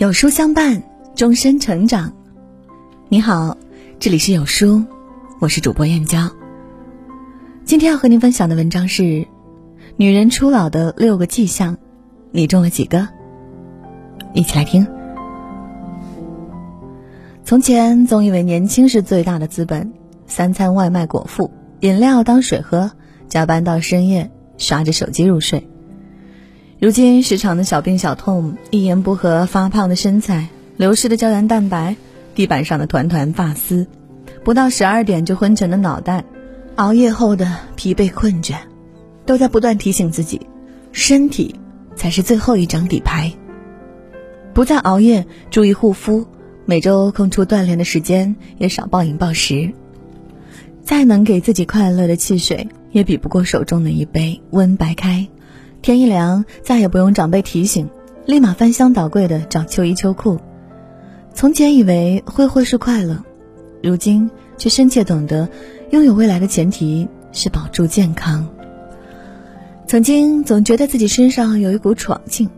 [0.00, 0.82] 有书相伴，
[1.14, 2.10] 终身成长。
[3.10, 3.58] 你好，
[3.98, 4.82] 这里是有书，
[5.40, 6.30] 我是主播燕娇。
[7.66, 9.02] 今天要和您分享的文章是
[9.98, 11.74] 《女人初老的六个迹象》，
[12.30, 13.06] 你中了几个？
[14.32, 14.86] 一起来听。
[17.44, 19.92] 从前总以为年轻是最大的资本，
[20.26, 22.90] 三餐外卖果腹，饮料当水喝，
[23.28, 25.68] 加班到深夜，刷着手机入睡。
[26.80, 30.48] 如今时常的小病小痛，一言不合发胖的身材，
[30.78, 31.94] 流失的胶原蛋白，
[32.34, 33.86] 地板上的团团发丝，
[34.44, 36.24] 不到十二点就昏沉的脑袋，
[36.76, 38.54] 熬夜后的疲惫困倦，
[39.26, 40.40] 都在不断提醒自己，
[40.90, 41.54] 身体
[41.96, 43.30] 才是最后一张底牌。
[44.54, 46.26] 不再熬夜，注意护肤，
[46.64, 49.70] 每周空出锻炼的时间，也少暴饮暴食。
[50.82, 55.28] 再能给自己快乐的汽水，也比不过手中的一杯温白开。
[55.82, 57.88] 天一凉，再也不用长辈提醒，
[58.26, 60.38] 立马翻箱倒柜的找秋衣秋裤。
[61.32, 63.24] 从前以为挥霍是快乐，
[63.82, 65.48] 如今却深切懂得，
[65.90, 68.46] 拥有未来的前提是保住健康。
[69.86, 72.48] 曾经总觉得自己身上有一股闯劲，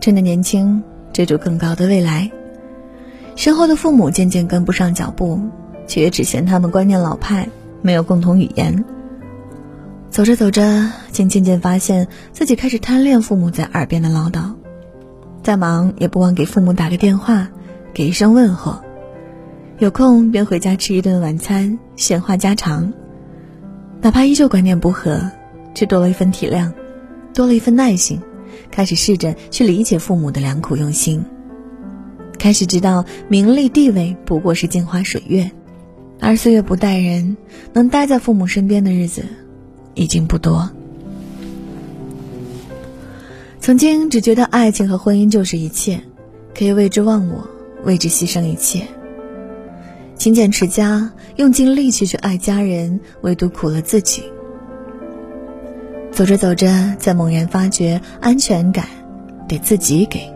[0.00, 2.30] 趁着年轻追逐更高的未来。
[3.34, 5.40] 身后的父母渐渐跟不上脚步，
[5.88, 7.48] 却也只嫌他们观念老派，
[7.80, 8.84] 没有共同语言。
[10.12, 14.52] 走着走着，竟渐渐发现自己开始贪恋父母在耳边的唠叨，
[15.42, 17.48] 再忙也不忘给父母打个电话，
[17.94, 18.82] 给一声问候。
[19.78, 22.92] 有空便回家吃一顿晚餐，闲话家常。
[24.02, 25.30] 哪怕依旧观念不合，
[25.74, 26.72] 却多了一份体谅，
[27.32, 28.20] 多了一份耐心，
[28.70, 31.24] 开始试着去理解父母的良苦用心，
[32.38, 35.50] 开始知道名利地位不过是镜花水月，
[36.20, 37.38] 而岁月不待人，
[37.72, 39.24] 能待在父母身边的日子。
[39.94, 40.70] 已经不多。
[43.60, 46.00] 曾经只觉得爱情和婚姻就是一切，
[46.56, 47.48] 可以为之忘我，
[47.84, 48.86] 为之牺牲一切。
[50.16, 54.24] 勤俭持家，用尽力气去爱家人，唯独苦了自己。
[56.10, 58.86] 走着走着，才猛然发觉，安全感
[59.48, 60.32] 得自己给。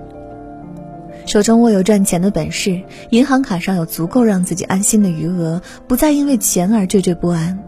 [1.26, 7.58] 手中握有赚钱的本事，银行卡上有足够让自己安心的余额，不再因为钱而惴惴不安。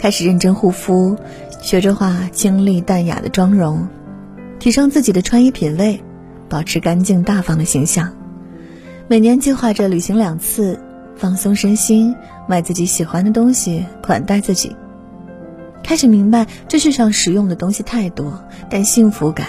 [0.00, 1.14] 开始认真护肤，
[1.60, 3.86] 学着化清丽淡雅的妆容，
[4.58, 6.02] 提升自己的穿衣品味，
[6.48, 8.10] 保持干净大方的形象。
[9.08, 10.80] 每年计划着旅行两次，
[11.16, 12.16] 放松身心，
[12.48, 14.74] 买自己喜欢的东西，款待自己。
[15.82, 19.48] 开始明白这世上实用的东西太多，但幸福感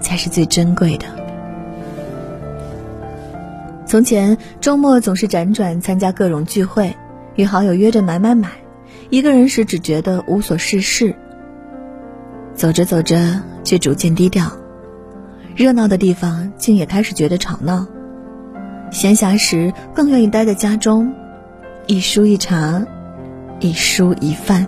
[0.00, 1.06] 才是最珍贵的。
[3.86, 6.94] 从前周末总是辗转参加各种聚会，
[7.34, 8.50] 与好友约着买买买。
[9.10, 11.14] 一个人时只觉得无所事事，
[12.54, 14.50] 走着走着却逐渐低调，
[15.56, 17.86] 热闹的地方竟也开始觉得吵闹。
[18.90, 21.12] 闲暇时更愿意待在家中，
[21.86, 22.84] 一书一茶，
[23.60, 24.66] 一书一饭。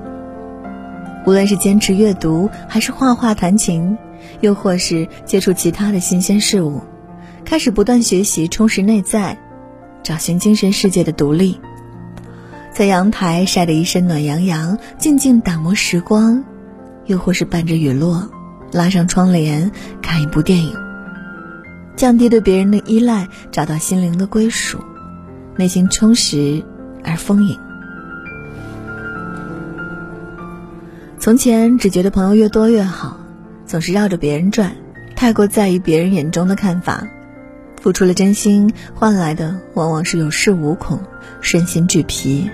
[1.25, 3.97] 无论是坚持阅读，还是画画弹琴，
[4.41, 6.81] 又或是接触其他的新鲜事物，
[7.45, 9.39] 开始不断学习，充实内在，
[10.03, 11.61] 找寻精神世界的独立。
[12.75, 16.43] 在阳台晒得一身暖洋洋，静静打磨时光；
[17.05, 18.31] 又或是伴着雨落，
[18.73, 20.75] 拉上窗帘看一部电影，
[21.97, 24.79] 降低对别人的依赖，找到心灵的归属，
[25.57, 26.65] 内心充实
[27.05, 27.59] 而丰盈。
[31.19, 33.19] 从前只觉得朋友越多越好，
[33.67, 34.73] 总是绕着别人转，
[35.15, 37.07] 太过在意别人眼中的看法，
[37.83, 40.99] 付出了真心，换来的往往是有恃无恐，
[41.43, 42.51] 身心俱疲。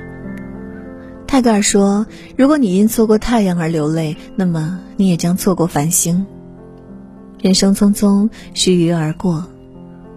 [1.29, 2.07] 泰戈尔说
[2.39, 6.27] ：“如果你因错过太阳而流泪，那么你也将错过繁星。
[7.39, 9.47] 人生匆匆，须臾而过，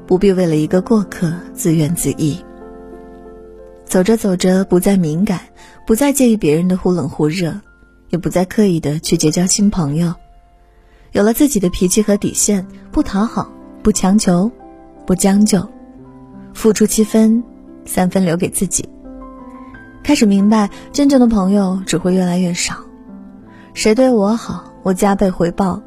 [0.07, 2.41] 不必为了一个过客自怨自艾。
[3.83, 5.41] 走着走着，不再敏感，
[5.85, 7.59] 不再介意别人的忽冷忽热，
[8.09, 10.15] 也不再刻意的去结交新朋友。
[11.11, 13.51] 有了自己的脾气和底线，不讨好，
[13.83, 14.49] 不强求，
[15.05, 15.67] 不将就，
[16.53, 17.43] 付出七分，
[17.83, 18.87] 三分留给自己。”
[20.03, 22.75] 开始明白，真正的朋友只会越来越少。
[23.73, 25.81] 谁对我好，我加倍回报；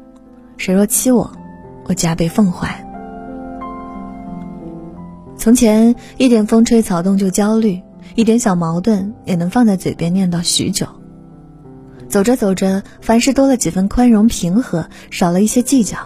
[0.57, 1.31] 谁若欺我，
[1.85, 2.83] 我加倍奉还。
[5.37, 7.81] 从前，一点风吹草动就焦虑，
[8.15, 10.87] 一点小矛盾也能放在嘴边念叨许久。
[12.07, 15.97] 走着走着，凡事多了几分宽容平和，少了一些计较。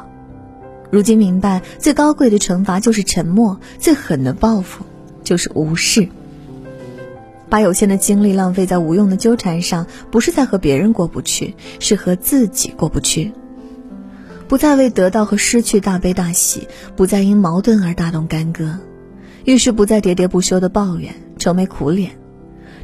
[0.90, 4.84] 如今明白，最高贵的惩罚就是沉默，最狠的报复
[5.24, 6.10] 就是无视。
[7.50, 13.32] 把有限的精力浪费在无用的纠缠上，不是在和别人过不去，是和自己过不去。
[14.48, 18.80] 不再为得到和失去大悲大喜，不再因矛盾而大动干戈，
[19.46, 22.12] 遇事不再喋喋不休的抱怨、愁眉苦脸，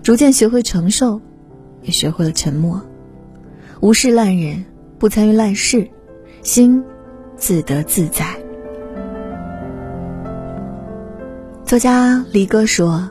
[0.04, 1.22] 逐渐学会承受，
[1.82, 2.82] 也学会了沉默，
[3.82, 4.66] 无视烂人，
[5.00, 5.90] 不参与烂事，
[6.44, 6.84] 心
[7.36, 8.26] 自得自在。
[11.66, 13.10] 作家离哥说：“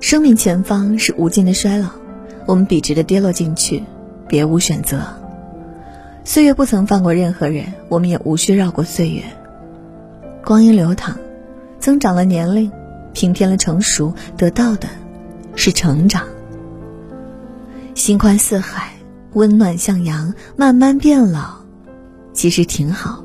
[0.00, 1.88] 生命前方是无尽的衰老，
[2.46, 3.82] 我们笔直的跌落进去，
[4.28, 5.02] 别无选择。
[6.24, 9.22] 岁月不曾放过任何人，我们也无需绕过岁月。
[10.44, 11.16] 光阴流淌，
[11.80, 12.70] 增长了年龄，
[13.12, 14.88] 平添了成熟，得到的
[15.56, 16.22] 是成长。
[17.94, 18.92] 心宽似海，
[19.32, 21.56] 温暖向阳，慢慢变老，
[22.32, 23.24] 其实挺好。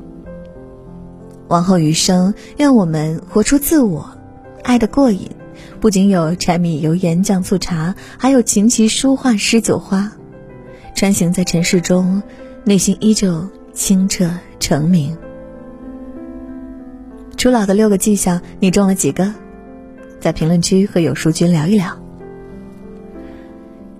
[1.48, 4.10] 往后余生，愿我们活出自我。”
[4.64, 5.30] 爱的过瘾，
[5.80, 10.12] 不仅有柴米油盐酱醋茶，还有琴棋书画诗酒花。
[10.94, 12.22] 穿行在尘世中，
[12.64, 14.30] 内心依旧清澈
[14.60, 15.16] 澄明。
[17.36, 19.34] 初老的六个迹象，你中了几个？
[20.20, 21.98] 在评论区和有书君聊一聊。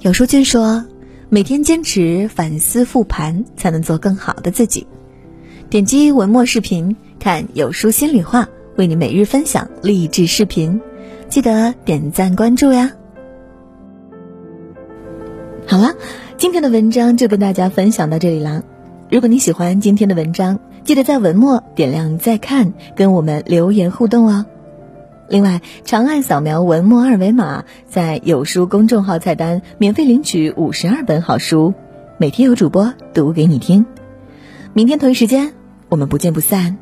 [0.00, 0.84] 有书君说
[1.28, 4.86] ：“每天坚持反思复盘，才能做更好的自己。”
[5.68, 8.48] 点击文末视频，看有书心里话。
[8.76, 10.80] 为你每日分享励志视频，
[11.34, 12.92] 记得点赞关注呀！
[15.66, 15.96] 好了，
[16.36, 18.62] 今天的文章就跟大家分享到这里啦。
[19.10, 24.46] 如果你喜欢今天的文章，记得在文末点亮再看，跟我们留言互动哦。
[25.28, 31.74] 另外，长按扫描文末二维码，在有书公众号菜单免费领取五十二本好书，
[32.16, 33.86] 每天有主播读给你听。
[34.72, 35.52] 明天同一时间，
[35.88, 36.78] 我们不见不散。